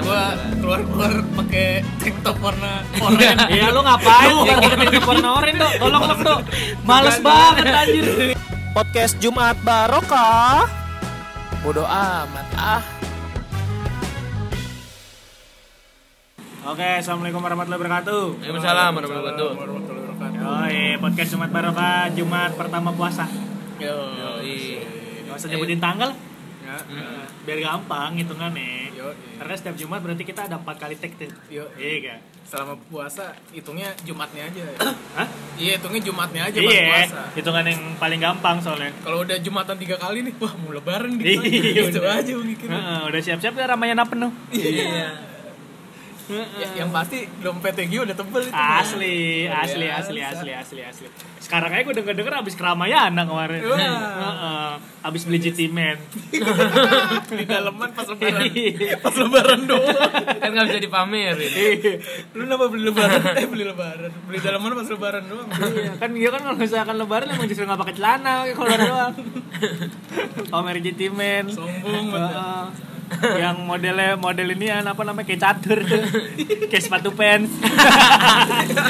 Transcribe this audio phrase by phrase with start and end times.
[0.00, 3.36] Gua keluar-keluar pakai tank top warna oranye.
[3.60, 4.34] Iya lu ngapain?
[4.48, 5.72] Ya kita tetep warna oranye dok.
[5.76, 6.40] Tolong dok.
[6.88, 8.04] Males banget anjir.
[8.72, 10.64] Podcast Jumat Barokah.
[11.60, 12.82] Bodoh amat ah.
[16.62, 18.22] Oke, assalamualaikum warahmatullahi wabarakatuh.
[18.38, 19.50] Waalaikumsalam warahmatullahi wabarakatuh.
[19.58, 20.40] Warahmatullahi wabarakatuh.
[20.46, 23.26] Yoi, podcast Jumat Barokah, Jumat pertama puasa.
[23.82, 23.98] Yo.
[25.26, 26.14] Gak usah nyebutin tanggal,
[26.82, 27.24] Ya.
[27.42, 28.92] biar gampang hitungannya.
[28.92, 29.08] Yo.
[29.36, 31.30] Karena setiap Jumat berarti kita ada empat kali take tuh.
[31.48, 31.64] Yo.
[31.74, 32.18] Iya kan?
[32.42, 34.60] Selama puasa hitungnya Jumatnya aja.
[34.62, 34.76] ya.
[35.16, 35.28] Hah?
[35.56, 37.20] Iya, hitungnya Jumatnya aja pas Iya, puasa.
[37.32, 38.92] hitungan yang paling gampang soalnya.
[39.00, 41.40] Kalau udah Jumatan tiga kali nih, wah mau lebaran gitu.
[41.40, 42.20] Iya, gitu udah.
[42.20, 42.76] aja mikirnya.
[42.76, 44.32] Heeh, udah siap-siap ya Ramayana penuh.
[44.52, 45.31] Iya.
[46.30, 48.54] Ya, yang pasti dompet Egi udah tebel itu.
[48.54, 49.98] Asli, Luar asli, biasa.
[50.06, 51.06] asli, asli, asli, asli.
[51.42, 53.60] Sekarang aja gue denger denger abis keramayana kemarin.
[53.66, 53.76] Wah.
[53.76, 54.70] Heeh,
[55.02, 55.98] abis beli jitimen.
[57.38, 58.46] Di daleman pas lebaran.
[59.02, 59.96] pas lebaran doang.
[60.38, 61.66] Kan nggak bisa dipamer ini.
[62.38, 63.20] Lu kenapa beli lebaran?
[63.34, 64.10] Eh beli lebaran.
[64.30, 65.48] Beli daleman pas lebaran doang.
[65.50, 69.14] Iya, kan dia kan kalau misalkan lebaran emang justru nggak pakai celana, pakai kolor doang.
[70.54, 71.50] Pamer jitimen.
[71.50, 72.91] Sombong banget.
[73.20, 75.78] Yang modelnya model ini apa namanya kayak catur
[76.70, 77.52] kayak sepatu pants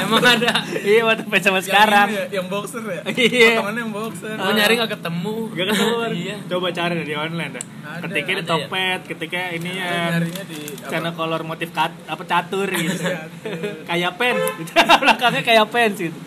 [0.03, 0.63] Emang ada.
[0.83, 3.01] iya sepatu pants sama Yang sekarang ini ya, yang boxer ya?
[3.13, 3.49] Iya.
[3.57, 4.35] Potongannya yang boxer.
[4.37, 5.35] Mau nyari nggak ketemu.
[5.53, 5.95] Gak ketemu?
[6.13, 6.35] Iya.
[6.49, 7.63] Coba cari di online dah.
[7.83, 10.89] Ada, ketika di ada Tokped, ketika ini ya nyarinya di apa?
[10.89, 12.97] channel color motif kat, apa catur gitu.
[12.99, 13.73] Catur.
[13.87, 14.35] kayak pen.
[15.01, 16.19] Belakangnya kayak pens gitu.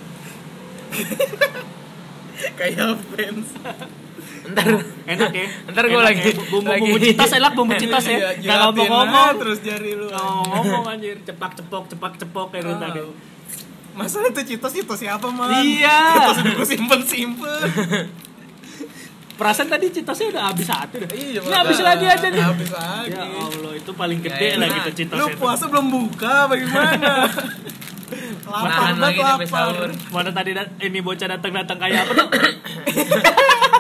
[2.59, 3.47] kayak fans.
[4.47, 4.67] Ntar
[5.07, 5.47] Enak ya.
[5.67, 6.33] Ntar gua Enak lagi- ya.
[6.47, 8.11] bumbu lagi- bumbu citas enak bumbu citas ya.
[8.11, 9.29] Iya, Gak jilatin ngomong-ngomong.
[9.29, 10.07] aja terus jari lu.
[10.07, 13.01] Gak ngomong anjir, cepak cepok cepak cepok kayak gitu tadi.
[13.01, 13.15] Oh.
[13.93, 15.49] Masalah itu Citos itu siapa man?
[15.59, 15.99] Iya.
[16.13, 17.61] Citos udah gue simpen simpen.
[19.37, 21.11] Perasaan tadi citasnya udah habis satu dah.
[21.11, 22.41] Iya, Ini habis lagi aja nih.
[22.43, 23.13] Habis lagi.
[23.13, 24.77] Ya Allah, itu paling gede Ya, lah enak.
[24.79, 25.37] gitu citas Lu itu.
[25.37, 27.29] puasa belum buka bagaimana?
[28.47, 29.73] Lapar Nahan banget lagi lapar.
[29.75, 29.91] sahur.
[30.09, 32.29] Mana tadi ini bocah datang-datang kayak apa tuh?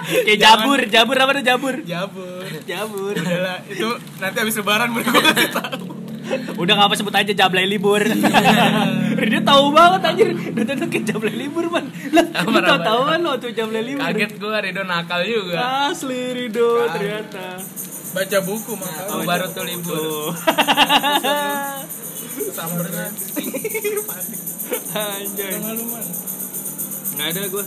[0.06, 1.74] Kayak jabur, jabur apa tuh jabur?
[1.82, 2.46] Jabur.
[2.64, 3.14] Jabur.
[3.14, 5.84] Udah lah, itu nanti habis lebaran baru gue kasih tahu.
[6.58, 8.02] Udah ngapa sebut aja jablay libur.
[9.16, 10.28] Dia tahu banget anjir.
[10.58, 11.86] Datang kayak jablay libur man.
[12.10, 14.02] Lah, Tahu, lu tahu tahu kan lo tuh jablay libur.
[14.02, 15.86] Kaget gua Rido nakal juga.
[15.86, 17.62] Asli Rido ternyata.
[18.10, 19.12] Baca buku makanya.
[19.14, 19.94] Oh, baru tuh libur.
[19.94, 20.28] Tuh.
[22.50, 23.06] Sambernya.
[24.96, 25.52] Anjay.
[27.16, 27.64] Nggak ada gue.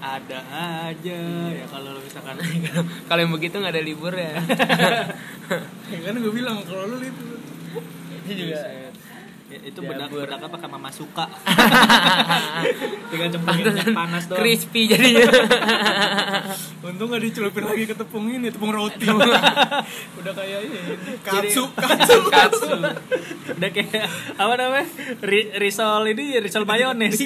[0.00, 0.40] Ada
[0.88, 1.20] aja
[1.52, 2.40] ya kalau lo misalkan
[3.08, 4.32] Kalau yang begitu nggak ada libur ya.
[5.90, 7.24] Ya kan gue bilang kalau lu itu.
[8.22, 8.62] Itu juga.
[9.50, 10.22] ya, itu bedak Jabur.
[10.22, 11.26] bedak apa sama masuka
[13.10, 15.26] cemplungin minyak panas doang Crispy jadinya.
[16.86, 19.10] Untung gak dicelupin lagi ke tepung ini, tepung roti.
[19.10, 20.78] Udah kayak ini.
[21.26, 22.18] Katsu, katsu.
[22.30, 22.70] Katsu.
[23.58, 24.06] udah kayak
[24.38, 24.86] apa namanya
[25.26, 27.18] Ri- risol ini risol mayones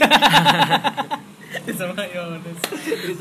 [1.79, 1.95] Sama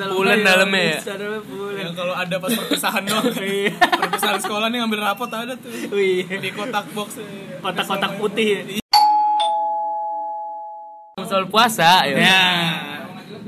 [0.10, 0.44] Pulen mayones.
[0.44, 1.00] dalamnya ya?
[1.42, 3.26] Pulen Yang kalau ada pas perpisahan doang.
[3.44, 3.74] Iya.
[3.76, 5.70] perpisahan sekolah nih ngambil rapot ada tuh.
[5.92, 7.22] Wih, Di kotak box.
[7.60, 8.82] kotak-kotak putih
[11.20, 12.18] Soal puasa ya.
[12.18, 12.42] ya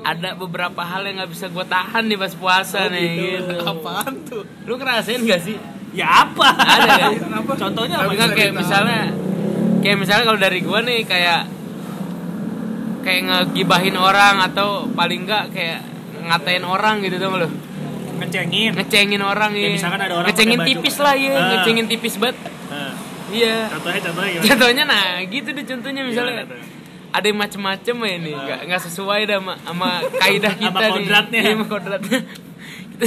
[0.01, 3.41] Ada beberapa hal yang nggak bisa gue tahan nih pas puasa nih.
[3.41, 3.55] Gitu.
[3.59, 4.45] Apaan tuh?
[4.63, 5.57] Lu ngerasain gak sih?
[5.91, 7.11] ya apa Ada kan?
[7.15, 7.51] Kenapa?
[7.55, 9.01] contohnya apa Enggak kayak misalnya
[9.79, 11.47] kayak misalnya kalau dari gua nih kayak
[13.05, 15.79] kayak ngegibahin orang atau paling enggak kayak
[16.25, 17.47] ngatain orang gitu tuh lu.
[18.15, 19.69] ngecengin Ngecengin orang Ya, ya.
[19.71, 21.43] misalkan ada orang ngecengin tipis lah ya, Ah.
[21.51, 22.37] ngecengin tipis banget.
[22.65, 22.91] Nah,
[23.27, 23.55] Iya.
[23.69, 26.63] contohnya contohnya gimana Contohnya nah gitu deh contohnya misalnya Gimana
[27.11, 30.91] ada yang macem-macem ya ini nggak nggak sesuai dah sama, sama kaidah kita Sama nih
[30.99, 31.39] kodratnya.
[31.39, 32.19] Iya, sama kodratnya
[32.91, 33.05] kita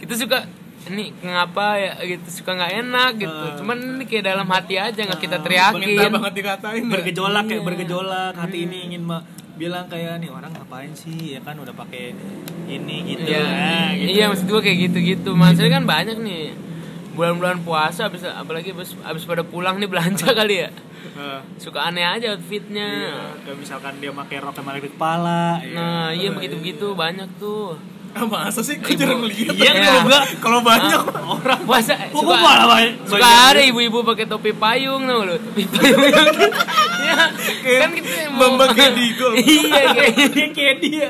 [0.00, 0.38] kita suka
[0.84, 3.54] ini ngapa ya gitu suka nggak enak gitu Ah.
[3.54, 6.80] cuman ini kayak dalam hati aja nggak kita Minta teriakin banget dikatain.
[6.80, 6.90] ya.
[6.90, 7.66] bergejolak kayak Iya.
[7.66, 9.22] bergejolak hati ini ingin ma-
[9.52, 12.10] bilang kayak nih orang ngapain sih ya kan udah pakai
[12.66, 14.10] ini gitu Iya, Nah, gitu.
[14.10, 15.30] iya maksud gua kayak gitu-gitu.
[15.32, 16.44] Maksudnya kan banyak nih
[17.12, 20.70] bulan-bulan puasa abis apalagi abis, abis pada pulang nih belanja kali ya.
[21.56, 22.88] Suka aneh aja outfitnya.
[23.04, 23.36] iya.
[23.38, 25.74] kayak misalkan dia pakai rok yang di kepala ya.
[25.74, 27.76] Nah, iya begitu-begitu banyak tuh.
[28.12, 28.76] Ah, masa sih?
[28.76, 29.52] Kok jarang lihat?
[29.52, 29.80] Iya, Iya.
[29.82, 31.00] kalau enggak Kalau banyak.
[31.32, 35.64] orang Puasa kok gua malah banyak suka ada ibu-ibu pakai topi payung tau lu topi
[35.66, 36.00] payung
[37.02, 37.16] ya,
[37.80, 39.32] kan kita mau Bambang Kedigo.
[39.38, 41.08] iya kayak kayak dia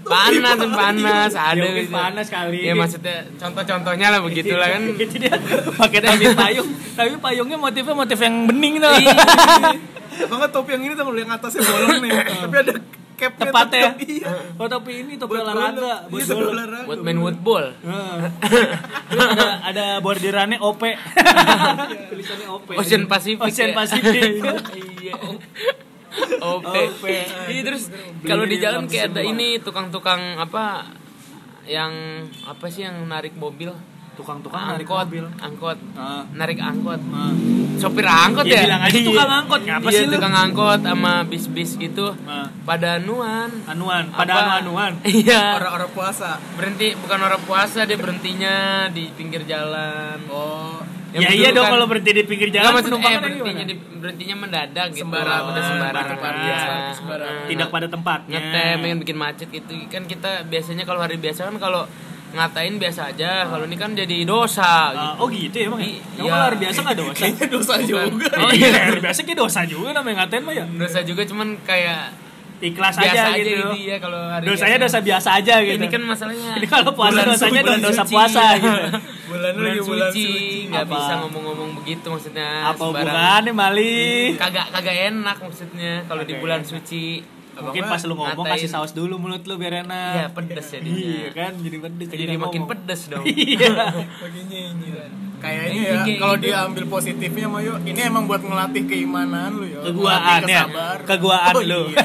[0.00, 1.92] panas kan panas ada Ya, gitu.
[1.92, 2.62] panas kali.
[2.62, 5.34] ya maksudnya contoh-contohnya lah begitulah kan gitu dia
[5.74, 9.14] pakai topi payung tapi payungnya motifnya motif yang bening tuh Iya.
[10.24, 12.10] Enggak topi yang ini tuh yang atasnya bolong nih,
[12.42, 12.74] tapi ada
[13.18, 13.90] capnya Tepat ya.
[13.90, 14.30] tetep, Iya.
[14.54, 16.86] Oh tapi ini topi olahraga, buat Iya, olahraga.
[16.86, 18.16] buat main woodball Heeh.
[19.10, 20.82] Terus ada ada bordirannya OP.
[22.10, 22.68] Tulisannya OP.
[22.72, 23.76] Ocean Pacific Ocean ya.
[23.76, 24.30] Pacific.
[24.98, 25.14] iya
[26.40, 27.04] OP OP.
[27.48, 27.90] Iya terus
[28.22, 30.86] kalau di jalan kayak ada ini tukang-tukang apa
[31.64, 31.92] yang
[32.42, 33.74] apa sih yang narik mobil
[34.18, 35.24] Tukang-tukang narik angkot mobil.
[35.38, 36.22] angkot Ah.
[36.32, 37.30] narik angkot Ah.
[37.76, 40.12] sopir angkot Ya, ya, bilang aja tukang angkot, ngapa iya, sih lu?
[40.12, 42.50] tukang angkot sama bis-bis gitu Ah.
[42.62, 44.42] pada anuan Anuan, pada Apa?
[44.58, 44.92] anu-anuan.
[45.22, 46.42] iya Orang-orang puasa.
[46.52, 48.54] berhenti bukan orang puasa dia berhentinya
[48.88, 52.68] di pinggir jalan Oh, Yang ya betul iya dong kan- kalau berhenti di pinggir jalan
[52.68, 55.42] maksud, eh, penumpang kan berhentinya di, berhentinya mendadak gitu Sembarang.
[55.46, 56.04] udah sembarang
[56.36, 56.58] dia
[56.92, 57.34] Sembarang.
[57.46, 58.34] Tidak pada tempatnya.
[58.36, 61.86] ngetem pengen bikin macet gitu kan kita biasanya kalau hari biasa kan kalau
[62.30, 65.12] ngatain biasa aja kalau ini kan jadi dosa Ah, gitu.
[65.18, 65.88] oh gitu ya emang ya?
[65.88, 66.28] Emang iya.
[66.28, 67.14] kalau hari biasa gak dosa?
[67.16, 68.28] kayaknya dosa juga.
[68.36, 72.02] Oh iya, hari biasa kayak dosa juga namanya ngatain mah ya dosa juga cuman kayak
[72.58, 74.90] Ikhlas biasa aja, aja, gitu gitu ya kalau hari Dosanya biasa.
[74.90, 78.12] dosa biasa aja gitu ini kan masalahnya Ini kalau puasa bulan dosanya suci, dosa suci.
[78.12, 80.66] puasa gitu Bulan bulan lagi bulan suci suci.
[80.66, 80.92] nggak Apa?
[80.92, 83.94] bisa ngomong-ngomong begitu maksudnya Apa hubungannya Mali?
[84.34, 87.04] kagak kagak enak maksudnya kalau di Kagak bulan suci
[87.60, 88.52] Mungkin pas lu ngomong ngatain.
[88.56, 90.94] kasih saus dulu mulut lu biar enak Iya pedes jadinya.
[90.94, 92.70] Iya kan, jadi pedes Jadi makin ngomong.
[92.70, 93.24] pedes dong.
[93.24, 93.68] Iya.
[95.38, 96.50] Kayaknya Iya, ya, kalau gitu.
[96.50, 99.78] diambil positifnya mah yuk, ini emang buat ngelatih keimanan lu ya.
[99.80, 100.62] Keguaan ya,
[101.04, 101.98] keguaan Oh, lu iya.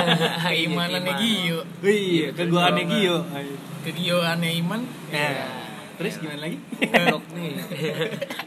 [0.00, 1.20] Iya, Keimanannya iman.
[1.20, 1.60] Gio.
[1.82, 3.16] Iya, keguaannya Gio
[3.80, 4.80] Kegioannya iman.
[4.80, 5.59] Nah,
[6.00, 6.56] terus gimana lagi?
[6.80, 7.60] Blok nih.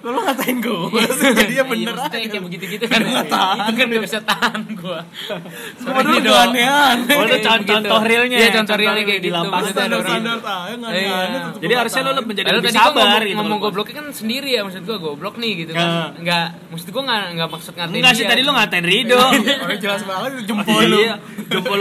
[0.00, 1.30] Lu ngatain gue sih?
[1.34, 2.18] Jadi ya bener Iya, aja.
[2.20, 3.00] kayak begitu-gitu kan.
[3.02, 3.34] Itu
[3.74, 5.00] kan gak bisa tahan gua.
[5.02, 6.48] Padahal Sorry, gak dong.
[6.48, 7.12] aneh-aneh.
[7.12, 9.34] Oh, itu contoh realnya Iya, contoh realnya kayak di gitu.
[9.34, 10.92] lapangan Maksudnya ada orang Standar-standar nggak.
[10.94, 11.18] Iya.
[11.48, 12.28] tuh Jadi harusnya lu perkataan.
[12.28, 15.70] menjadi lebih sabar ngomong, gitu ngomong gobloknya kan sendiri ya maksud gua goblok nih gitu
[15.74, 15.88] kan.
[16.14, 18.30] Enggak, maksud gua enggak enggak maksud ngatain Enggak sih dia.
[18.30, 19.16] tadi lu ngatain Rido.
[19.64, 20.98] Orang jelas banget itu jempol lu.
[20.98, 21.14] Iya,
[21.48, 21.80] jempol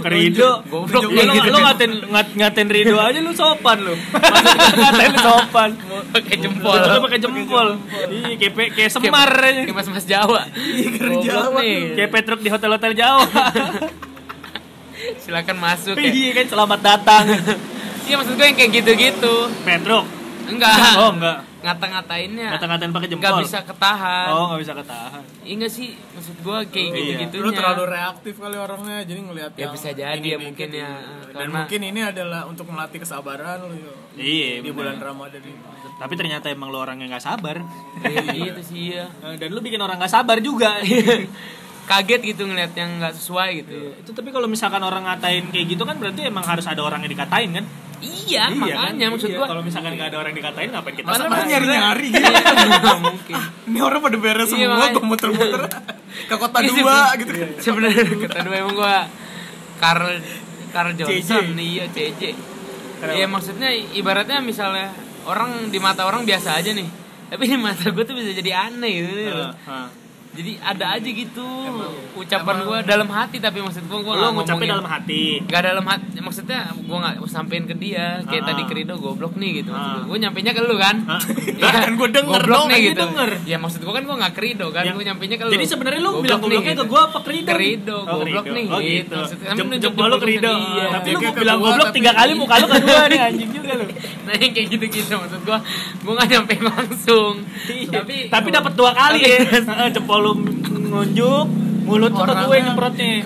[0.00, 0.50] ke Rido.
[0.66, 1.48] Goblok Iya, lu, gitu.
[1.50, 3.96] lu ngatain ngat- ngatain Rido aja lu sopan lu.
[3.98, 5.70] Lu sopan.
[6.14, 6.78] pakai jempol.
[6.78, 7.68] Lu pakai jempol.
[8.08, 9.60] Iya, kayak kayak semar aja.
[9.66, 10.46] Kayak mas-mas Jawa.
[10.46, 11.98] Goblok Jawa nih.
[11.98, 13.26] Kayak Petruk di hotel-hotel Jawa.
[15.24, 16.12] Silakan masuk ya.
[16.12, 17.24] Iya kan selamat datang.
[18.06, 19.34] Iya maksud gue yang kayak gitu-gitu.
[19.66, 20.04] Petruk.
[20.46, 20.76] Enggak.
[20.98, 21.49] Oh, enggak.
[21.60, 22.48] Ngata-ngatainnya.
[22.52, 23.22] Ngata-ngatain pakai jempol.
[23.22, 24.26] Enggak bisa ketahan.
[24.30, 25.22] Oh, enggak bisa ketahan.
[25.40, 25.88] Iya enggak sih?
[25.92, 26.96] Maksud gue kayak Iya.
[26.96, 27.44] gitu-gitunya.
[27.44, 30.90] Lu terlalu reaktif kali orangnya, jadi ngelihat Ya yang bisa jadi ini ya mungkin ya.
[31.26, 33.92] Dan Karena mungkin ini adalah untuk melatih kesabaran lu yo.
[34.14, 34.74] Iya, Di bener.
[34.74, 35.60] bulan Ramadan ini.
[35.96, 37.60] Tapi ternyata emang lu orang yang gak sabar.
[38.00, 39.04] Iya, gitu sih iya.
[39.20, 40.80] Eh, Dan lu bikin orang gak sabar juga.
[41.84, 43.74] Kaget gitu ngeliat yang nggak sesuai gitu.
[43.98, 47.10] itu tapi kalau misalkan orang ngatain kayak gitu kan berarti emang harus ada orang yang
[47.10, 47.66] dikatain kan?
[48.00, 48.56] Iya, kan?
[48.56, 49.46] makanya maksud Iya, gua.
[49.46, 52.24] kalau misalkan gak ada orang dikatain ngapain kita Masa masa nyari-nyari gitu.
[52.24, 53.34] Iya, mungkin.
[53.66, 54.92] Ini orang pada beres Iya, semua, makanya.
[54.92, 55.62] gue muter-muter
[56.30, 57.48] ke kota Iya, dua gitu kan.
[57.58, 58.96] Sebenarnya kata dua emang gua
[59.76, 60.08] Carl
[60.70, 61.60] Carl Johnson CJ.
[61.60, 62.22] iya CJ.
[63.02, 64.92] Iya maksudnya ibaratnya misalnya
[65.22, 66.88] orang di mata orang biasa aja nih.
[67.28, 69.12] Tapi di mata gue tuh bisa jadi aneh gitu.
[69.24, 69.88] Heeh, heeh.
[70.30, 71.42] Jadi ada aja gitu
[72.14, 75.42] ucapan gua dalam hati tapi maksud gua Lu nggak ngucapin dalam hati.
[75.42, 78.48] Gak dalam hati, maksudnya gue gak sampein ke dia Kayak Ah.
[78.48, 80.02] tadi ke Rido goblok nih gitu Ah.
[80.02, 81.18] Gue nyampeinnya ke lu kan Ah.
[81.60, 83.30] Ya, Kan gua denger goblok dong, nih gitu denger.
[83.42, 84.92] Ya maksud gue kan gue gak ke Rido kan Ya.
[84.92, 86.78] Gue nyampeinnya ke lu Jadi sebenarnya lu bilang nih, gobloknya gitu.
[86.78, 87.46] ke gua apa ke Rido?
[87.46, 87.66] Ke nih?
[87.68, 88.90] Rido, Oh, goblok nih Oh gitu.
[88.92, 89.16] gitu.
[89.16, 90.52] Maksudnya Jem- nunjuk Jempol lu ke jempolnya Rido.
[90.52, 90.86] ke dia.
[90.90, 93.84] Tapi lu bilang goblok tiga kali muka lu ke gua nih anjing juga lu.
[94.20, 95.58] Nah yang kayak gitu-gitu maksud gue
[96.00, 97.34] Gue gak nyampein langsung
[97.88, 99.38] Tapi Tapi dapat dua kali ya.
[99.94, 100.32] Jempol lu
[100.90, 101.46] ngunjuk,
[101.84, 103.06] mulut lu ke gue yang nyemprotnya.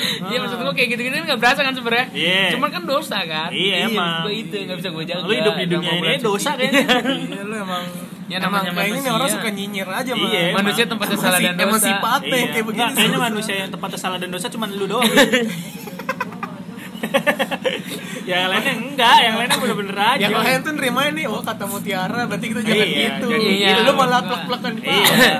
[0.00, 2.56] Iya maksud gue kayak gitu-gitu kan gak berasa kan sebenarnya Iya.
[2.56, 4.24] Cuman kan dosa kan Iya, emang.
[4.24, 6.58] Gue itu yang gak bisa gue jaga Lu hidup di dunia ini dosa suci.
[6.60, 6.84] kayaknya.
[7.04, 7.84] Iya lu emang
[8.30, 10.22] Ya, emang namanya kayaknya orang suka nyinyir aja mah.
[10.30, 10.62] Iya, emang.
[10.62, 12.78] Manusia tempatnya salah dan Emang dosa sifatnya yang kayak begini.
[12.78, 15.02] Enggak, kayaknya manusia yang tempatnya salah dan dosa cuma lu doang.
[18.30, 20.20] yang lainnya enggak, yang lainnya bener-bener aja.
[20.20, 23.26] Yang lain tuh nerimanya nih, oh kata Mutiara, berarti kita jangan Iya, gitu.
[23.28, 23.74] jadi iya.
[23.82, 25.02] Lu malah plek-plekan di bawah.
[25.02, 25.32] Iya.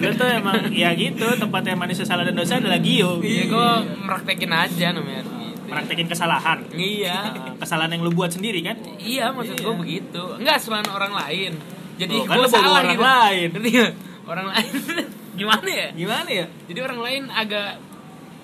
[0.00, 3.20] Lu tuh emang ya gitu, tempatnya manusia salah dan dosa adalah Gio.
[3.20, 3.68] Iya gue
[4.00, 5.38] meraktekin aja namanya gitu.
[5.70, 6.58] Praktekin kesalahan.
[6.74, 8.74] Iya Nah, Kesalahan yang lu buat sendiri kan?
[8.98, 11.54] Iya maksud gue begitu Enggak selain orang lain
[11.94, 13.48] Jadi Oh, kan gue salah orang gitu lain.
[13.54, 13.90] Nggak?
[14.26, 14.72] Orang lain
[15.38, 15.88] Gimana ya?
[15.94, 16.46] Gimana ya?
[16.66, 17.78] Jadi orang lain agak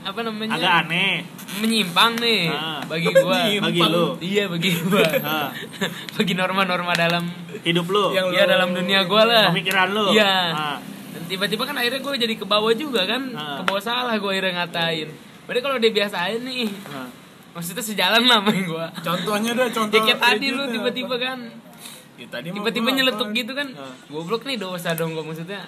[0.07, 0.55] Apa namanya?
[0.55, 1.27] Agak aneh.
[1.59, 2.79] Menyimpang nih Ah.
[2.85, 4.07] Bagi gue Bagi lu.
[4.19, 5.51] Iya bagi gue Ah.
[6.15, 7.27] Bagi norma-norma dalam
[7.61, 8.13] Hidup lu.
[8.13, 10.15] Yang Ya dalam dunia gue lah Pemikiran lu.
[10.15, 10.77] Iya Ah.
[11.11, 13.59] Dan tiba-tiba kan akhirnya gue jadi ke bawah juga kan Ah.
[13.59, 15.09] Ke bawah salah gue akhirnya ngatain
[15.45, 17.09] Berarti kalau dia biasain nih Ah.
[17.53, 19.91] Maksudnya sejalan lah sama gue Contohnya dah, contoh.
[19.93, 21.25] Ya kayak tadi lu editnya tiba-tiba apa?
[21.27, 21.39] kan
[22.17, 23.69] Ya, tadi tiba-tiba gua nyeletuk gitu kan
[24.09, 25.61] goblok nih dosa dong gue maksudnya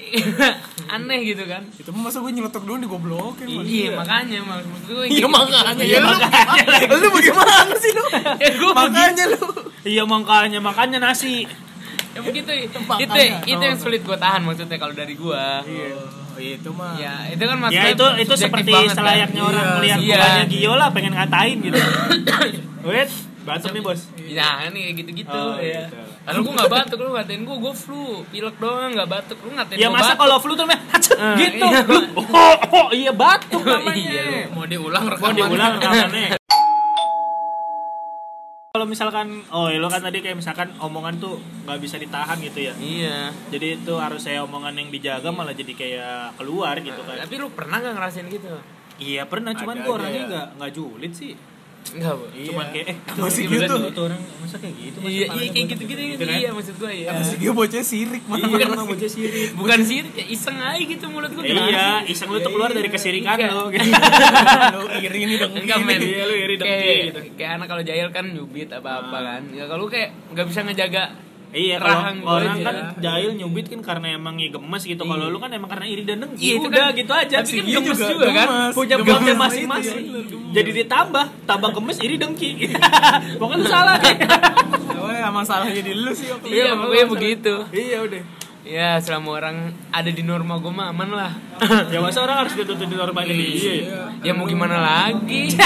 [0.90, 3.46] aneh gitu kan Itu mah masa gue nyelotok doang digoblokin.
[3.46, 3.62] Man.
[3.62, 5.72] iya makanya maksud gue Iya makanya.
[5.78, 6.62] Iya, Ya, lu- makanya.
[6.90, 8.04] Lu bagaimana sih lu?
[8.42, 9.42] ya gue Makanya lu.
[9.82, 11.46] Iya makanya makanya nasi.
[12.10, 13.38] ya begitu itu Makanya.
[13.44, 15.44] itu yang sulit gue tahan maksudnya kalau dari gue
[16.30, 16.94] Oh, itu mah.
[16.96, 18.96] ya itu kan Ya maksudnya itu itu subjektif seperti kan.
[18.96, 20.14] selayaknya orang Iya, melihat iya.
[20.16, 21.78] bukannya Gio lah pengen ngatain gitu.
[22.88, 24.00] Wait, batuk nih bos.
[24.20, 25.86] Ya ini kayak gitu-gitu Oh, ya.
[25.86, 26.00] gitu.
[26.20, 29.76] Lalu gue gak batuk, lu ngatain gue, gue flu, pilek doang gak batuk, lu ngatain
[29.80, 31.64] Ya masa kalau flu tuh namanya "Hacet," Eh, gitu.
[31.64, 31.80] iya.
[31.82, 33.96] Lu, oh, oh, iya batuk namanya.
[33.96, 34.36] Iya, lu.
[34.52, 35.34] Mau diulang Mau rekaman.
[35.34, 36.28] diulang rekamannya.
[38.70, 42.70] Kalau misalkan, oh ya lo kan tadi kayak misalkan omongan tuh nggak bisa ditahan gitu
[42.70, 42.72] ya.
[42.78, 43.34] Iya.
[43.50, 47.18] Jadi itu harus saya omongan yang dijaga malah jadi kayak keluar gitu kan.
[47.18, 48.46] Tapi lu pernah gak ngerasain gitu?
[49.00, 50.28] Iya pernah, cuman gue orangnya ya.
[50.28, 51.34] nggak nggak julid sih.
[51.90, 52.24] Enggak, Bu.
[52.30, 52.46] Iya.
[52.46, 53.76] Cuman kayak eh Masih gimana gitu.
[53.90, 54.98] tuh, orang masa kayak gitu.
[55.02, 56.38] Iya, iya kayak gitu-gitu gitu gitu, kan.
[56.38, 57.08] iya maksud gue ya.
[57.10, 58.36] Apa sih dia bocah sirik mah.
[58.38, 59.48] Iya, emang bocah sirik.
[59.52, 61.30] Bukan sih, ya iseng aja gitu mulut.
[61.32, 63.50] Eh, iya, iseng lu tuh keluar dari kesirikan Iya.
[63.50, 63.90] lo gitu.
[64.76, 65.52] Lu iri nih dong.
[65.52, 67.20] Enggak men, Iya, lu iri dong, kayak, gitu.
[67.34, 69.22] kayak anak kalau jahil kan nyubit apa-apa Ah.
[69.26, 71.04] kan Ya kalau kayak nggak bisa ngejaga
[71.50, 72.64] Iya, Rahang kalau gua orang aja.
[72.64, 75.02] kan jahil nyubit kan karena emang ya gemes gitu.
[75.02, 75.34] Kalau Iya.
[75.34, 76.44] lu kan emang karena iri dan dengki.
[76.44, 77.36] Iya, udah kan- gitu aja.
[77.40, 78.46] tapi kan Iya gemes juga kan.
[78.46, 78.72] gemes.
[78.72, 80.02] Punya Gemes masing-masing.
[80.04, 80.52] ya, gemes.
[80.52, 82.50] Jadi ditambah, tambah gemes iri dengki.
[83.40, 83.96] Pokoknya lu salah.
[85.00, 86.28] Wah, masalah jadi lu sih.
[86.28, 88.22] waktu Iya, pokoknya begitu iya udah.
[88.60, 89.56] Ya selama orang
[89.90, 91.32] ada di norma gue mah aman lah
[91.88, 93.56] ya masa orang harus dituntut di norma ini.
[93.56, 93.72] Iya.
[93.80, 94.02] ya?
[94.22, 95.56] Ya mau gimana lagi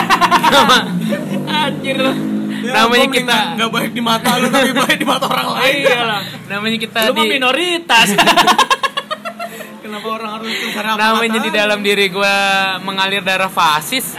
[1.51, 5.07] Anjir loh Ya, Namanya gua mending kita nggak baik di mata lu tapi baik di
[5.07, 5.75] mata orang lain.
[5.85, 6.21] Iya lah.
[6.49, 8.09] Namanya kita Lu mah di minoritas.
[9.85, 12.35] Kenapa orang harus itu karena Namanya di dalam diri gue
[12.83, 14.17] mengalir darah fasis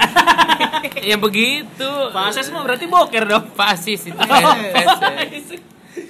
[1.10, 3.46] Ya begitu Fases mah berarti boker dong.
[3.52, 4.88] Fasis itu Oh, fes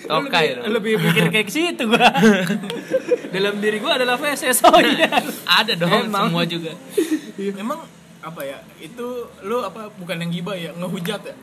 [0.06, 0.70] Tokai dong.
[0.70, 2.10] lebih mikir kayak situ gua.
[3.34, 4.62] Dalam diri gua adalah feses.
[4.62, 5.10] Oh iya.
[5.46, 6.30] Ada dong Emang.
[6.30, 6.74] semua juga
[7.58, 7.82] Emang
[8.22, 8.58] apa ya?
[8.78, 11.36] Itu lu apa bukan yang gibah ya, ngehujat ya?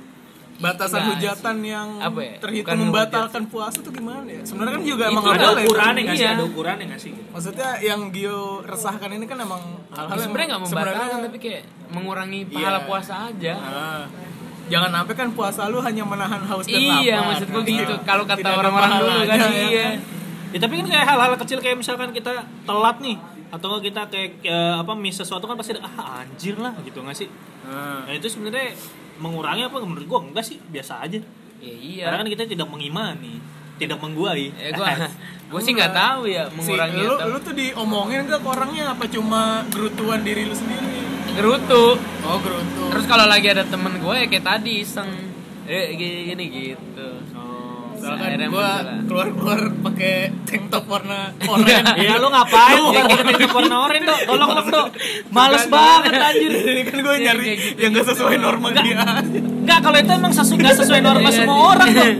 [0.55, 2.35] Batasan hujatan yang Apa ya?
[2.39, 4.43] terhitung Bukan membatalkan puasa tuh gimana ya?
[4.43, 5.65] Sebenarnya kan juga Itu emang Ada ada ya.
[5.65, 6.23] ukurannya nggak sih?
[6.23, 6.33] Iya.
[6.33, 7.13] Ada ukurannya nggak sih?
[7.29, 12.41] Maksudnya yang Gio resahkan ini kan emang hal-hal yang Sebenarnya nggak membatalkan Tapi kayak mengurangi
[12.47, 12.87] pahala Iya.
[12.87, 14.05] puasa aja Ah.
[14.65, 17.27] Jangan sampai kan puasa lu hanya menahan haus dan Iya lapar.
[17.29, 18.05] maksud gue gitu Iya.
[18.05, 19.89] Kalau kata orang-orang dulu kan ya Iya
[20.49, 22.33] Ya tapi kan kayak hal-hal kecil kayak misalkan kita
[22.63, 23.17] telat nih
[23.49, 27.13] atau kita kayak eh, apa miss sesuatu kan pasti ada ah anjir lah gitu nggak
[27.15, 27.29] sih?
[27.63, 28.01] Ah.
[28.03, 28.73] Nah itu sebenarnya
[29.21, 31.21] mengurangi apa menurut gua enggak sih biasa aja.
[31.63, 33.39] Ya iya Karena kan kita tidak mengimani,
[33.79, 34.51] tidak mengguai.
[34.55, 34.87] Ya gue
[35.53, 39.05] gue sih nggak tahu ya Si, mengurangi lu, atau lu tuh diomongin ke orangnya apa
[39.07, 41.03] cuma gerutuan diri lu sendiri?
[41.33, 41.97] gerutu.
[42.29, 42.83] Oh gerutu.
[42.93, 45.09] Terus kalau lagi ada temen gue ya kayak tadi iseng
[45.65, 47.09] eh gini, gini gitu.
[47.37, 47.52] Oh.
[48.03, 48.99] Misalkan Akhirnya gua masalah.
[49.07, 51.19] keluar-keluar pakai tank top warna
[51.53, 52.03] oranye.
[52.03, 52.79] Iya lu ngapain?
[52.83, 54.21] Bukan pakai teknik warna oranye dong.
[54.27, 54.89] Tolong dong dong.
[55.31, 56.51] Males banget anjir.
[56.53, 57.79] Ini kan gue Iya, nyari gitu.
[57.79, 58.83] yang gak sesuai norma dia.
[59.63, 61.67] Enggak kalau itu emang sesu, nggak sesuai norma Iya, semua iya.
[61.71, 62.15] orang dong.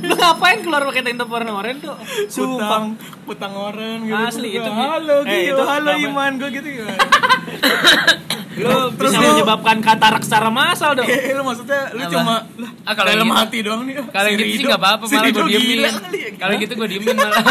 [0.00, 1.96] Lu ngapain keluar pakai tank top warna oranye tuh?
[2.26, 2.94] Sumpah.
[3.20, 4.14] Putang, oren gitu.
[4.16, 5.90] Asli, Gua, itu- halo eh, Gio, itu halo?
[5.96, 6.98] Iman gue gitu gimana?
[8.62, 11.04] Lu Terus bisa lu- menyebabkan katarak secara massal dong.
[11.04, 12.12] Kayak lu maksudnya lu Apa?
[12.12, 13.94] cuma lah, Ah, kalau dalam gitu- hati doang nih.
[14.04, 15.78] Kalau si gitu sih Rido- nggak apa-apa si malah gue diemin.
[15.78, 15.90] ya.
[16.36, 17.44] Kalau gitu gue diemin malah.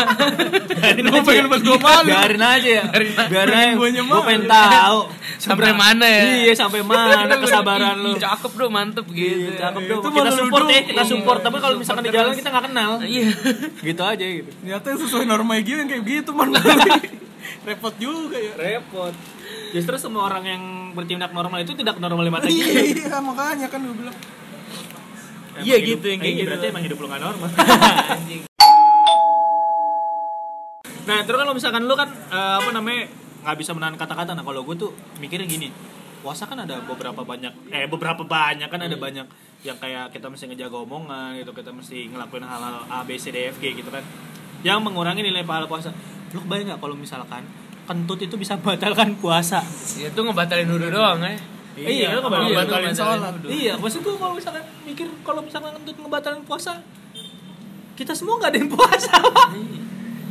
[0.80, 2.08] Biarin pengen buat gua malu.
[2.08, 2.84] Biarin aja ya.
[3.28, 3.74] Biarin aja.
[3.76, 4.22] Gue malu.
[4.24, 5.00] pengen tahu.
[5.40, 6.24] Sampai mana ya?
[6.44, 8.12] Iya, sampai mana kesabaran lu.
[8.12, 9.56] Ih, Cakep bro, mantep gitu.
[9.56, 10.02] Cakep dong.
[10.04, 11.40] Kita support ya, kita support.
[11.40, 12.92] Tapi kalau misalkan di jalan kita nggak kenal.
[13.00, 13.28] Iya.
[13.80, 14.50] Gitu aja gitu.
[14.52, 16.52] Ternyata sesuai norma yang kayak gitu man.
[17.68, 18.54] Repot juga ya.
[18.56, 19.14] Repot.
[19.74, 20.64] Justru semua orang yang
[20.98, 22.82] bertindak normal itu tidak normal di mata kita.
[22.82, 24.18] Iya makanya kan gue bilang.
[25.60, 26.50] Iya gitu, yang kayak iya, gitu.
[26.56, 27.50] Berarti emang hidup lu gak normal.
[31.10, 33.12] nah, terus kalau misalkan lu kan eh, apa namanya
[33.44, 34.32] nggak bisa menahan kata-kata.
[34.36, 35.68] Nah, kalau gue tuh mikirnya gini,
[36.24, 39.04] puasa kan ada beberapa banyak, eh beberapa banyak kan ada Hmm.
[39.04, 39.28] banyak
[39.64, 43.52] yang kayak kita mesti ngejaga omongan gitu, kita mesti ngelakuin hal-hal A, B, C, D,
[43.52, 44.04] F, G gitu kan,
[44.64, 45.92] yang mengurangi nilai pahala puasa.
[46.32, 47.44] Lu bayang nggak kalau misalkan
[47.84, 49.60] kentut itu bisa membatalkan puasa?
[49.96, 51.34] Ya itu ngebatalin dulu doang ya.
[51.80, 53.34] Iya, lu lu ngebatalin ngebatalin sholat.
[53.46, 56.84] Iya, maksud gue kalau misalkan mikir kalau misalkan kentut ngebatalin puasa,
[57.94, 59.50] kita semua nggak ada yang puasa, Pak.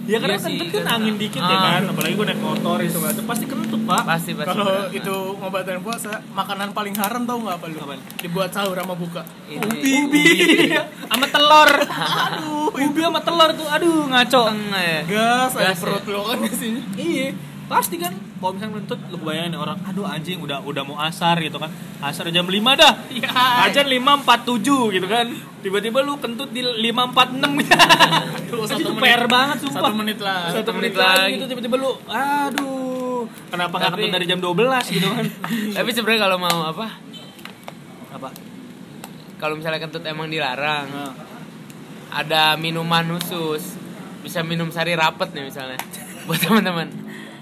[0.04, 0.94] Ya karena Iya kentut kan kan.
[0.98, 1.60] angin dikit ya Ah.
[1.70, 4.02] kan, apalagi gue naik motor itu nggak pasti kentut pak.
[4.06, 4.48] Pasti pasti.
[4.50, 7.76] Kalau itu ngobatin puasa, makanan paling haram tau nggak apa lu?
[7.78, 8.00] Apaan?
[8.16, 9.20] Dibuat sahur sama buka.
[9.44, 9.68] Ini.
[10.00, 10.24] Ubi,
[11.12, 11.70] sama telur.
[11.84, 12.47] Aduh,
[12.80, 14.42] ubi sama telur tuh, aduh ngaco.
[14.46, 15.00] Tengah ya.
[15.04, 15.72] Gas, ada ya?
[15.74, 16.80] perut lo kan di sini.
[16.94, 17.26] Iya,
[17.64, 21.58] pasti kan kalau misalnya kentut lu bayangin orang aduh anjing udah udah mau asar gitu
[21.58, 21.68] kan
[22.00, 23.28] asar jam 5 dah Iya.
[23.66, 25.26] ajan 5.47 gitu kan
[25.58, 26.78] tiba-tiba lu kentut di 5.46
[27.18, 27.58] Aduh,
[28.46, 29.02] itu satu menit.
[29.02, 30.40] PR banget sumpah Satu menit lah.
[30.48, 31.34] satu menit menit lagi lagi.
[31.34, 33.20] gitu tiba-tiba lu aduh
[33.50, 35.24] kenapa nggak kentut dari jam 12 gitu kan
[35.76, 36.86] Tapi sebenarnya kalau mau apa?
[38.08, 38.28] apa
[39.36, 41.12] Kalau misalnya kentut emang dilarang, Nah.
[42.10, 43.76] Ada minuman khusus.
[44.20, 45.78] Bisa minum sari rapet nih misalnya.
[46.26, 46.88] Buat teman-teman.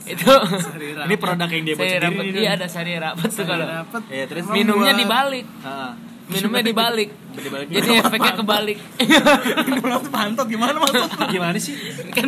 [0.05, 0.31] Itu
[1.07, 2.25] ini produk yang dia buat sari sendiri rapet.
[2.29, 4.03] nih, Iya ada sari rapet tuh kalau Dapet.
[4.07, 5.47] Iya, terus minumnya buat- dibalik.
[5.61, 5.93] Ah.
[6.27, 7.11] Minumnya dibalik.
[7.33, 7.67] Dibalik.
[7.69, 8.79] Jadi efeknya kebalik.
[9.69, 11.07] Minum pantot gimana maksud?
[11.29, 11.75] gimana sih
[12.09, 12.27] kan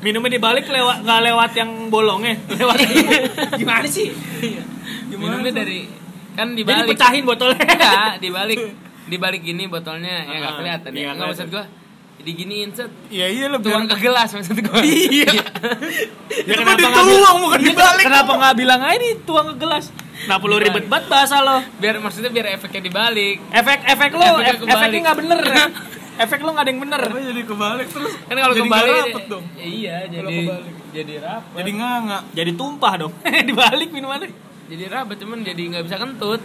[0.00, 2.76] minumnya dibalik lewat nggak lewat yang bolongnya lewat
[3.54, 4.10] gimana sih
[5.10, 5.86] minumnya dari
[6.34, 6.88] kan jadi dibalik.
[6.92, 8.58] pecahin botolnya Enggak, dibalik.
[9.04, 11.10] Dibalik gini botolnya ya nggak Ah, kelihatan iya, ya.
[11.12, 11.64] Enggak maksud gua
[12.16, 13.68] diginiin set Iya iya lebih.
[13.68, 14.80] tuang ke gelas maksud gua.
[14.80, 15.28] Iya.
[15.28, 15.44] ya
[16.46, 18.02] Itu kenapa nggak dituang, bukan Iya, dibalik.
[18.02, 19.84] kenapa nggak bilang aja nih tuang ke gelas
[20.16, 23.36] kenapa lu ribet banget bahasa lo Biar maksudnya biar efeknya dibalik.
[23.50, 24.72] efek efek lo Efeknya ef- kebalik.
[24.74, 25.40] efeknya nggak bener
[26.24, 28.12] efek lo nggak ada yang bener Apa jadi kebalik terus?
[28.22, 29.44] Kan kalau jadi kebalik nggak rapet dong.
[29.54, 30.74] Iya, Kalau jadi kebalik.
[30.94, 31.52] jadi rapet.
[31.54, 32.18] Jadi nganga.
[32.30, 33.12] jadi tumpah dong
[33.50, 34.30] dibalik minumannya
[34.64, 36.40] Jadi rapet cuman jadi nggak bisa kentut.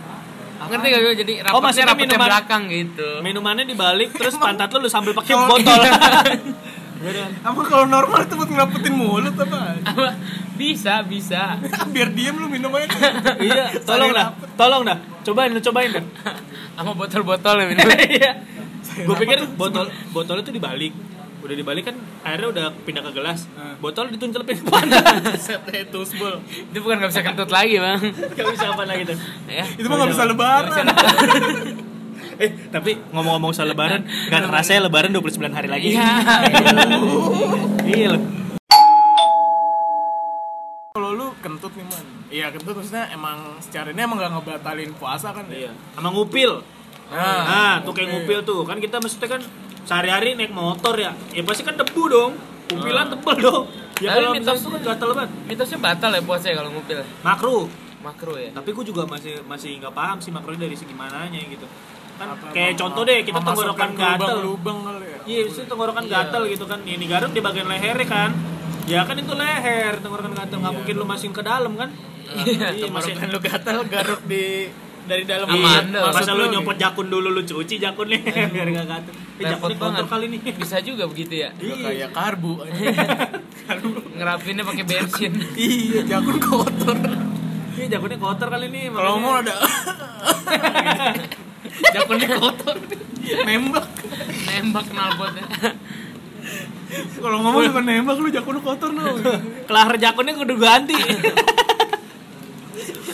[0.59, 1.13] Ngerti gak gue?
[1.17, 3.09] Jadi Oh, maksudnya rapet yang minuman- belakang gitu.
[3.21, 5.79] minumannya dibalik terus pantat lo lu sambil pakai botol
[7.39, 9.71] Apa kalau normal itu buat ngelapetin mulut apa?
[10.53, 11.55] Bisa, bisa.
[11.95, 12.91] Biar diem lu minum aja.
[13.39, 16.03] iya tolong dah tolong dah cobain lu cobain dah
[16.75, 17.87] Sama botol-botol ya minum.
[17.87, 18.31] Iya.
[18.99, 20.91] Gue pikir botol botol itu dibalik.
[21.39, 21.95] Udah dibalik kan
[22.27, 23.47] airnya udah pindah ke gelas.
[23.79, 25.05] Botol dituncelpin ke pantat.
[25.39, 26.43] Set itu sebel.
[26.47, 27.99] Itu bukan nggak bisa kentut lagi, Bang.
[28.35, 29.17] Gak bisa apa lagi tuh.
[29.47, 29.63] Ya.
[29.63, 30.85] Itu mah nggak bisa lebaran.
[32.39, 35.91] Eh, tapi ngomong-ngomong soal lebaran, gak kerasa ya lebaran 29 hari lagi.
[35.91, 36.07] Iya.
[37.91, 38.23] Iya loh.
[40.95, 42.05] Kalau lu kentut nih man.
[42.31, 45.51] Iya kentut maksudnya emang secara ini emang gak ngebatalin puasa kan?
[45.51, 45.75] Iya.
[45.99, 46.63] Sama ngupil.
[47.11, 48.63] Nah, Nah, tuh kayak ngupil tuh.
[48.63, 49.41] Kan kita maksudnya kan
[49.89, 51.17] sehari-hari naik motor ya.
[51.33, 52.31] Ya pasti kan debu dong.
[52.69, 53.63] Upilan tebel dong.
[53.97, 55.31] Ya Tapi kalau mitos- itu kan gatel banget.
[55.43, 57.01] Mitosnya batal ya puasa ya kalau ngupil.
[57.19, 57.65] Makro.
[57.99, 58.47] Makro ya.
[58.53, 61.67] tapi gue juga masih masih nggak paham sih makronya dari segi mananya gitu
[62.15, 65.19] kan Apa kayak contoh deh kita tenggorokan gatel lubang-lubang kali ya.
[65.27, 68.31] iya itu tenggorokan gatel gitu kan ini garuk di bagian lehernya kan
[68.87, 71.91] ya kan itu leher tenggorokan gatel nggak mungkin lu masukin ke dalam kan
[72.39, 74.43] Iya, iya masih Tenggorokan lu gatal garuk di
[75.07, 78.19] dari dalam Aman Iya, masa lu nyopot jakun dulu lu cuci jakunnya.
[78.53, 80.05] Biar nggak gatel eh, kotor banget.
[80.11, 80.39] kali nih.
[80.59, 81.49] Bisa juga begitu ya.
[81.55, 82.53] Udah kayak karbu.
[84.19, 85.33] Ngerapinnya pakai bensin.
[85.57, 86.97] iya jakun kotor.
[87.79, 89.55] Iya jakunnya kotor kali nih kalau mau ada.
[91.95, 92.75] Jakunnya kotor.
[93.45, 93.85] nembak.
[94.49, 95.45] Nembak knalpotnya.
[97.21, 99.13] kalau ngomong bukan nembak lu jakun kotor no
[99.69, 100.97] kelahar jakunnya kudu ganti.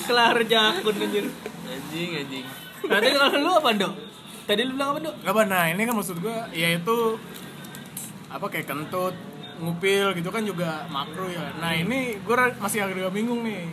[0.05, 1.25] Kelahar jakun anjir
[1.67, 2.45] Anjing, anjing.
[2.85, 3.93] Nanti kalau lu apa, Dok?
[4.45, 5.15] Tadi lu bilang apa, Dok?
[5.23, 6.97] Apa, nah ini kan maksud gua ya itu
[8.27, 9.15] apa kayak kentut
[9.55, 13.63] ngupil gitu kan juga makro ya nah ini gue masih agak bingung nih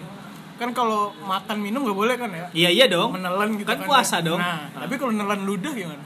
[0.55, 3.11] kan kalau makan minum gak boleh kan ya Iya, iya dong.
[3.11, 4.23] menelan gitu Kan kan, puasa ya.
[4.23, 4.39] dong.
[4.39, 5.99] nah, tapi kalau nelan ludah gimana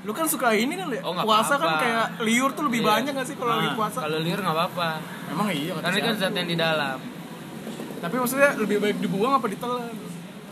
[0.00, 1.82] lu kan suka ini kan ya Oh, nggak puasa kan apa-apa.
[1.82, 2.88] kayak liur tuh lebih Iya.
[2.92, 4.88] banyak gak sih kalau Nah, lagi puasa Kalau liur nggak apa-apa.
[5.26, 6.98] emang iya Karena kan zat yang di dalam.
[7.98, 9.90] tapi maksudnya lebih baik dibuang apa ditelan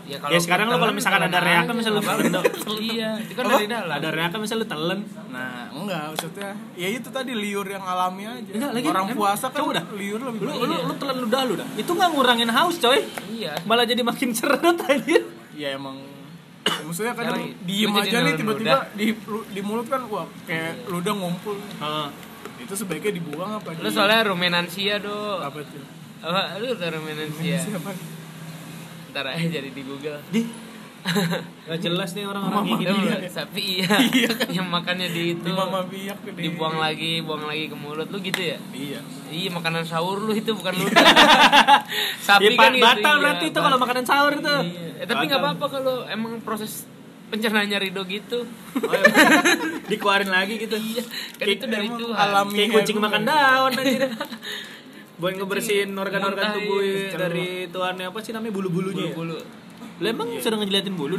[0.03, 2.75] Ya, Ya, sekarang lu kalau misalkan ada aja, reakan, misalnya lu telan, apa-apa.
[2.91, 3.51] Iya, itu kan Apa?
[3.53, 3.95] dari dalam.
[3.95, 4.99] Ada reakan misalnya lu telen.
[5.29, 9.59] nah enggak maksudnya ya itu tadi liur yang alami aja Enggak, lagi orang puasa kan
[9.59, 9.85] coba dah.
[9.93, 11.67] liur lebih Lu banyak lu lu telan ludah lu dah.
[11.73, 12.99] Itu nggak ngurangin haus, coy.
[13.29, 13.57] Iya.
[13.63, 15.23] Malah jadi makin seret anjir.
[15.53, 15.97] ya emang
[16.63, 21.13] ya maksudnya kadang diem aja nih tiba-tiba di lu- di mulut kan wah kayak ludah
[21.13, 22.07] ngumpul Heeh.
[22.59, 25.39] itu sebaiknya dibuang apa Lu soalnya rumenansia, Do.
[25.39, 25.83] apa tuh
[26.21, 26.55] Apa?
[26.57, 27.59] Lu udah rumenansia.
[27.61, 27.91] siapa
[29.13, 30.19] Ntar aja jadi di Google.
[30.27, 30.41] Di
[31.63, 33.11] Gak jelas nih orang-orang kayak Itu gini.
[33.11, 33.91] lu, sapi iya.
[34.55, 35.43] yang makannya di itu.
[35.43, 38.55] di mama biak di Dibuang lagi, buang lagi ke mulut lu gitu ya?
[38.71, 40.95] iya Iya, makanan sahur lu itu bukan ludah.
[40.95, 41.83] Ya,
[42.31, 42.81] sapi kan gitu.
[42.81, 44.61] batal iya, berarti itu kalau makanan sahur tuh.
[44.63, 45.03] Iya.
[45.03, 45.51] Eh, tapi nggak Batal.
[45.51, 46.87] apa-apa kalau emang proses
[47.27, 48.39] pencernaannya Rido gitu.
[48.77, 49.03] Oh, iya.
[49.91, 50.79] Dikeluarin lagi gitu.
[50.79, 51.03] Iya,
[51.35, 52.15] kan itu dari Tuhan.
[52.15, 52.55] alami.
[52.63, 54.01] Kayak kucing Iya, makan daun anjir.
[55.23, 57.15] Buat ngebersihin organ-organ tubuh iya.
[57.15, 59.07] dari tuannya apa sih namanya bulu-bulunya.
[59.07, 59.15] ya?
[59.15, 59.39] Bulu-bulu.
[60.03, 61.15] Lu emang sudah ngejelatin bulu?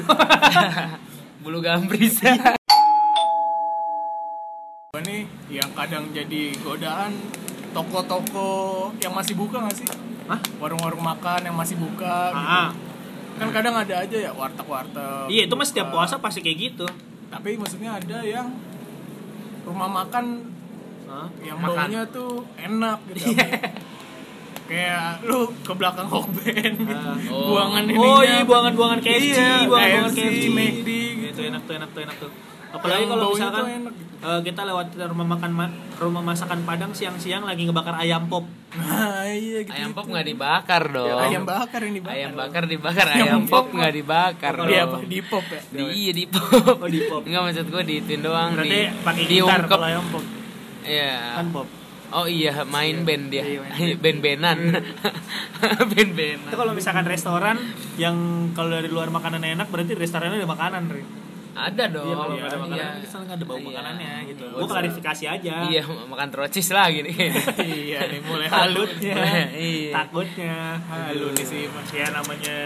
[1.44, 2.20] Bulu gambris.
[4.92, 7.16] Gua nih yang kadang jadi godaan
[7.72, 9.88] toko-toko yang masih buka nggak sih
[10.28, 10.40] Hah?
[10.60, 12.44] warung-warung makan yang masih buka gitu.
[12.46, 12.70] Ah,
[13.40, 16.86] kan kadang ada aja ya warteg-warteg iya itu mah setiap puasa pasti kayak gitu.
[17.34, 18.54] tapi maksudnya ada yang
[19.66, 20.46] rumah makan
[21.10, 21.26] Hah?
[21.42, 21.74] yang Makan.
[21.90, 23.83] baunya tuh enak gitu Iya.
[24.64, 27.14] Kayak lu ke belakang Hokben Ah.
[27.26, 27.52] Oh.
[27.52, 30.90] buangan ini Oh iya, buangan-buangan KFC, Iya, buangan-buangan KFC, KFC, McD,
[31.22, 32.30] gitu enak tuh, enak tuh, enak tuh.
[32.70, 34.14] Apalagi Yang kalau misalkan enak gitu.
[34.24, 38.42] eh, kita lewat rumah makan ma- rumah masakan Padang siang-siang lagi ngebakar ayam pop.
[38.74, 41.20] nah iya gitu Ayam pop nggak dibakar dong.
[41.20, 44.82] ayam bakar yang dibakar Ayam bakar dibakar, Ayam ayam pop nggak dibakar Oh, di dong.
[44.82, 46.42] apa di pop ya Di, iya di pop.
[46.74, 47.22] Oh, di pop.
[47.22, 49.68] Enggak maksud gue diituin doang Berarti di pakai gitar diungkep.
[49.68, 50.24] kalau ayam pop.
[50.82, 51.14] Iya.
[51.36, 51.68] Kan pop.
[52.14, 53.42] Oh iya, main band dia.
[53.42, 54.58] Iya, main Band-bandan.
[55.90, 56.38] Band-bandan.
[56.50, 57.58] Itu kalau misalkan restoran
[57.98, 58.14] yang
[58.54, 61.02] kalau dari luar makanan enak berarti restorannya ada makanan, Ri.
[61.54, 62.06] Ada dong.
[62.06, 63.06] Iya, kalau ada makanan Iya.
[63.14, 63.66] kan ada bau Iya.
[63.66, 64.42] makanannya gitu.
[64.42, 64.58] Iya.
[64.58, 65.54] Gua klarifikasi aja.
[65.66, 67.10] Iya, makan trocis lah gini.
[67.82, 69.14] iya nih mulai halutnya
[69.54, 69.90] Iya.
[69.94, 70.54] Takutnya
[70.86, 72.58] halu nih sih ya namanya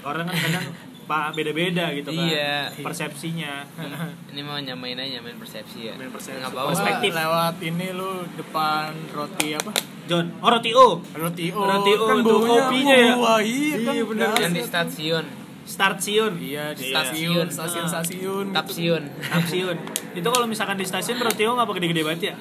[0.00, 0.66] orang kan kadang
[1.04, 2.72] pak beda-beda gitu kan Iya.
[2.76, 3.52] persepsinya
[4.30, 5.92] Ini mau nyamain aja nyamain persepsi ya.
[5.94, 6.40] Nyamain persepsi.
[6.40, 7.10] Nggak bawa Perspektif.
[7.10, 9.70] lewat ini lu depan roti apa
[10.04, 13.12] John oh roti O roti O Roti O kan tuh kopinya ya?
[13.14, 14.26] wah iya kan Iya, bener.
[14.34, 14.68] Yang di dasar.
[14.84, 15.24] stasiun,
[15.64, 16.92] start Sion iya di Iya.
[16.92, 18.46] stasiun stasiun stasiun.
[18.50, 19.02] Tapsiun.
[19.22, 19.76] Stasiun
[20.12, 22.36] itu kalau misalkan di stasiun roti O nggak pakai gede-gede banget ya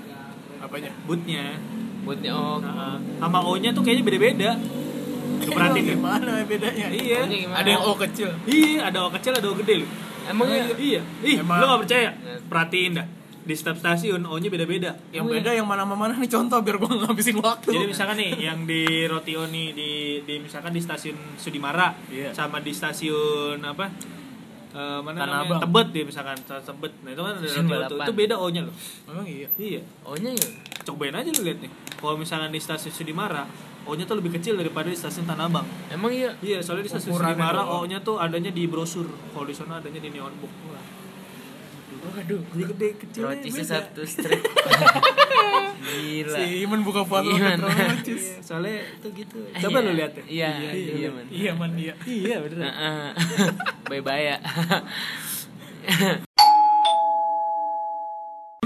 [0.60, 1.56] apanya bootnya
[2.04, 2.60] Buatnya oh.
[2.60, 4.52] Nah, sama O nya tuh kayaknya beda-beda
[5.36, 9.34] Lu perhatiin deh gimana bedanya iya O-nya ada yang O kecil iya ada O kecil
[9.34, 9.88] ada O gede lu
[10.24, 10.64] Emang iya?
[10.74, 11.58] iya ih Emang.
[11.58, 12.10] lu nggak percaya
[12.46, 13.08] perhatiin dah
[13.44, 16.78] di setiap stasiun O nya beda-beda yang beda yang mana sama mana nih contoh biar
[16.78, 19.90] gua ngabisin waktu Jadi misalkan nih yang di Rotio nih di,
[20.22, 22.32] di misalkan di stasiun Sudimara Iya.
[22.32, 23.92] sama di stasiun apa?
[24.72, 25.50] eh, mana Tanah namanya?
[25.50, 25.62] Abang.
[25.62, 26.94] Tebet dia misalkan Tebet.
[27.04, 27.98] Nah, itu kan ada balapan.
[28.02, 28.76] Itu beda O-nya loh.
[29.06, 29.82] emang iya Iya.
[30.02, 30.48] O-nya ya.
[30.84, 31.72] Cobain aja lu lihat nih.
[31.94, 33.44] Kalau misalkan di stasiun Sudimara,
[33.84, 35.68] O-nya tuh lebih kecil daripada di stasiun Tanah Abang.
[35.92, 36.32] Emang iya.
[36.40, 37.84] Iya, soalnya di stasiun doang.
[37.84, 39.08] O-nya tuh adanya di brosur.
[39.36, 40.54] Kalau di sana adanya di neon book.
[42.04, 43.22] waduh Jadi gede kecil.
[43.24, 44.44] Trocisnya satu strip.
[45.84, 46.36] Gila.
[46.40, 47.60] si Iman buka foto Iman.
[47.60, 49.38] trocis Soalnya itu gitu.
[49.52, 50.24] Coba lu lihat ya.
[50.28, 51.26] Iya, iya, man.
[51.28, 52.72] iya man iya Iya, bener.
[53.92, 54.38] Bye-bye ya.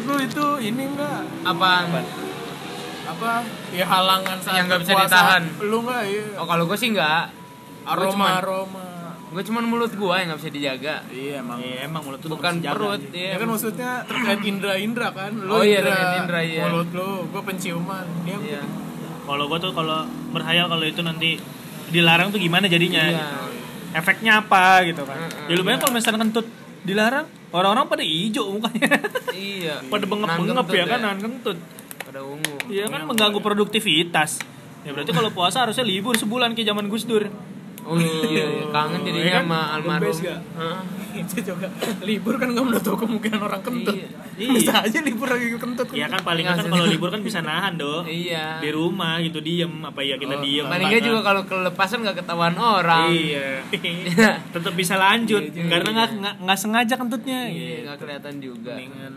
[0.08, 2.27] lu itu ini enggak Apaan?
[3.08, 3.32] Apa
[3.70, 5.44] ya halangan saat Yang nggak bisa ditahan.
[5.62, 7.32] lu enggak iya Oh kalau gue sih enggak.
[7.84, 8.84] aroma cuman- aroma
[9.28, 10.96] Gue cuman mulut gue yang nggak bisa dijaga.
[11.10, 13.30] iya emang Iya, emang mulut tuh Bukan perut, iya.
[13.30, 16.64] ya kan maksudnya terkait indra-indra kan lu Oh iya, terkait indra, iya.
[16.64, 18.62] mulut lu gua penciuman dia Iya.
[19.22, 21.36] Kalau gua tuh kalau berhayal kalau itu nanti
[21.88, 23.04] dilarang tuh gimana jadinya?
[23.04, 23.20] Iya.
[23.20, 23.48] gitu.
[23.94, 25.16] Efeknya apa gitu kan?
[25.18, 25.48] Heeh.
[25.48, 26.48] Ya lumayan kalau misalnya kentut
[26.82, 29.00] dilarang, orang-orang pada hijau mukanya.
[29.30, 29.76] Iya.
[29.92, 31.58] pada bengep-bengep ya kan, nahan kentut.
[32.00, 32.57] Pada ungu.
[32.68, 34.40] Iya kan mengganggu produktivitas.
[34.84, 37.28] Ya berarti kalau puasa harusnya libur sebulan kayak zaman Gus Dur.
[37.88, 39.44] Oh iya, kangen Iya jadinya kan?
[39.48, 40.12] sama almarhum.
[40.12, 40.40] Best gak?
[40.60, 40.80] Heeh.
[41.24, 41.66] itu juga
[42.06, 43.96] libur kan nggak menutup kemungkinan orang kentut
[44.38, 44.54] Iya.
[44.54, 48.06] bisa aja libur lagi kentut Iya kan paling kan kalau libur kan bisa nahan dong.
[48.06, 48.62] Iya.
[48.62, 50.68] Di rumah gitu diem apa ya kita Oh, diem.
[50.68, 53.10] Paling nggak juga kalau kelepasan nggak ketahuan orang.
[53.10, 53.66] Iya.
[54.54, 57.40] Tetap bisa lanjut Iya, karena nggak nggak nggak sengaja kentutnya.
[57.48, 57.82] Iya, gitu.
[57.88, 58.74] nggak kelihatan juga.
[58.76, 59.14] Mendingan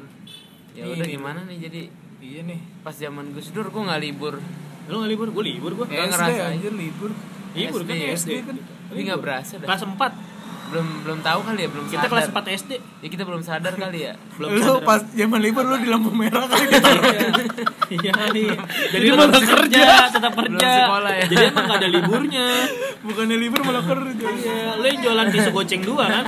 [0.71, 1.83] Ya udah gimana nih jadi
[2.21, 4.35] iya nih pas zaman Gus Dur gue nggak libur.
[4.89, 5.29] Lu nggak libur?
[5.33, 5.87] Gue libur gue.
[5.89, 7.11] SD ngerasa anjir libur
[7.51, 8.15] Libur kan SD ya?
[8.15, 8.57] SD kan.
[8.91, 9.67] Tapi nggak berasa dah.
[9.67, 10.30] Kelas 4.
[10.71, 12.11] Belum belum tahu kali ya, belum Kita sadar.
[12.11, 12.73] kelas 4 SD.
[13.01, 14.13] Ya kita belum sadar kali ya.
[14.39, 14.87] Belum lu sadar.
[14.87, 17.03] pas zaman libur lu di lampu merah kali ditaruh
[17.91, 18.55] Iya iya.
[18.89, 19.85] Jadi tetap malah kerja, kerja.
[20.09, 20.71] tetap Belum kerja.
[20.81, 21.25] sekolah ya.
[21.27, 22.47] Jadi emang gak ada liburnya.
[23.07, 26.25] bukannya libur malah kerja Iya, lu yang jualan tisu goceng dua kan?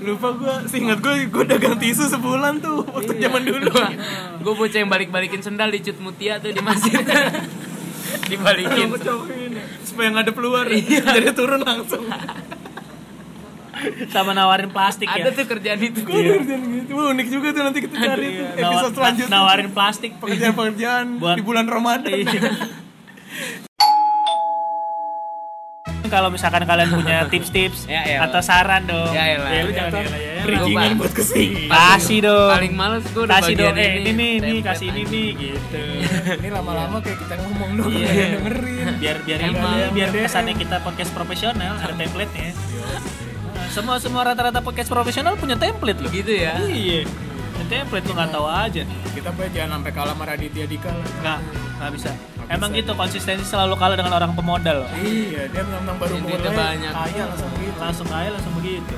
[0.00, 3.70] lupa gua seingat gua gua dagang tisu sebulan tuh waktu zaman dulu
[4.38, 6.96] gue bocah yang balik-balikin sendal di Cut Mutia tuh di masjid.
[8.24, 8.88] Dibalikin.
[8.88, 12.06] Gua ya, supaya nggak ada keluar jadi turun langsung
[14.06, 15.32] Sama nawarin plastik Ada ya.
[15.32, 16.00] tuh kerjaan itu.
[16.00, 18.94] Gua ada kerjaan gitu Wah, unik juga tuh nanti kita cari tuh Iya, episode nawar-
[18.94, 22.40] selanjutnya nawarin plastik pekerjaan-pekerjaan Buat- di bulan Ramadan Iya.
[26.06, 28.30] Kalau misalkan kalian punya tips-tips Ya, elah.
[28.30, 29.10] atau saran dong.
[29.10, 29.50] Ya, elah.
[29.60, 30.42] lu jangan ya, ya.
[30.46, 32.50] bridgingan buat ke sini Kasih dong.
[32.54, 33.76] Paling males gue udah Kasih bagian dong.
[33.76, 35.82] Eh, ini nih, nih template kasih ini nih gitu.
[36.40, 38.38] ini lama-lama kayak kita ngomong dong Iya.
[38.38, 39.58] dengerin biar biar ini
[39.92, 42.54] biar kesannya kita podcast profesional ada template-nya.
[43.76, 46.08] Semua semua rata-rata podcast profesional punya template loh.
[46.08, 46.56] Gitu ya.
[46.64, 47.04] Iya.
[47.52, 48.82] Punya template tuh nggak tahu aja.
[49.12, 51.38] kita apa jangan sampai kalah sama Raditya Dika lah Nggak
[51.76, 52.10] nggak bisa.
[52.12, 52.78] Nggak Emang bisa.
[52.80, 54.88] gitu konsistensi selalu kalah dengan orang pemodal.
[54.96, 56.92] iya dia memang baru mulai banyak.
[56.92, 58.94] kaya langsung gitu Langsung kaya langsung begitu.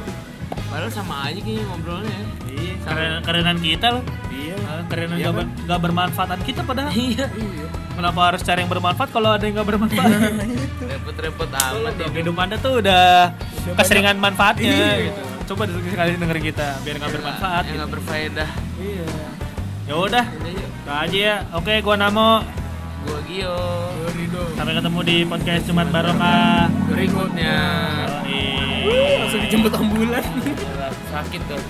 [0.69, 2.19] Padahal sama aja kayaknya ngobrolnya.
[2.47, 2.75] Iya.
[2.87, 4.05] Keren kerenan kita loh.
[4.31, 5.49] iya kerenan Iya gak, kan?
[5.67, 6.93] gak bermanfaatan kita padahal.
[6.95, 7.27] Iya.
[7.35, 7.67] iya
[7.99, 10.11] Kenapa harus cari yang bermanfaat kalau ada yang gak bermanfaat?
[10.89, 12.07] Repot-repot amat ya.
[12.15, 13.35] Hidup anda tuh udah
[13.75, 14.93] keseringan manfaatnya Iya.
[15.05, 15.21] gitu.
[15.49, 17.63] Coba sekali dengerin kita biar nggak bermanfaat.
[17.63, 17.79] Yang Gitu.
[17.81, 18.51] nggak berfaedah.
[18.79, 19.07] iya
[19.83, 21.37] Ya udah, itu aja ya.
[21.51, 22.45] Oke, gua Namo.
[23.03, 23.57] Gua Gio.
[24.07, 26.69] Ridho Sampai Sampai ketemu di podcast Jumat Barokah.
[26.87, 27.57] berikutnya
[29.19, 30.25] langsung dijemput ambulan
[31.09, 31.63] sakit tuh